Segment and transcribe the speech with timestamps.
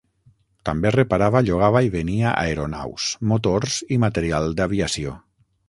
[0.69, 5.17] També reparava, llogava i venia aeronaus, motors i material d'aviació.